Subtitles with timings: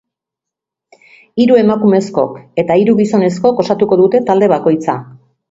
[1.43, 4.99] Hiru emakumezkok eta hiru gizonezkok osatuko dute talde bakoitza.